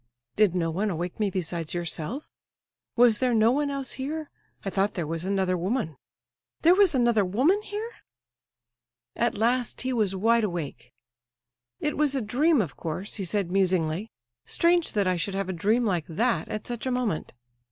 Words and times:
"Did 0.35 0.55
no 0.55 0.71
one 0.71 0.89
awake 0.89 1.19
me 1.19 1.29
besides 1.29 1.75
yourself? 1.75 2.27
Was 2.95 3.19
there 3.19 3.35
no 3.35 3.51
one 3.51 3.69
else 3.69 3.91
here? 3.91 4.31
I 4.65 4.71
thought 4.71 4.95
there 4.95 5.05
was 5.05 5.25
another 5.25 5.55
woman." 5.55 5.95
"There 6.63 6.73
was 6.73 6.95
another 6.95 7.23
woman 7.23 7.61
here?" 7.61 7.91
At 9.15 9.37
last 9.37 9.81
he 9.81 9.93
was 9.93 10.15
wide 10.15 10.43
awake. 10.43 10.91
"It 11.79 11.97
was 11.97 12.15
a 12.15 12.21
dream, 12.23 12.61
of 12.63 12.75
course," 12.75 13.17
he 13.17 13.23
said, 13.23 13.51
musingly. 13.51 14.09
"Strange 14.43 14.93
that 14.93 15.05
I 15.05 15.17
should 15.17 15.35
have 15.35 15.49
a 15.49 15.53
dream 15.53 15.85
like 15.85 16.07
that 16.07 16.49
at 16.49 16.65
such 16.65 16.87
a 16.87 16.91
moment. 16.91 17.33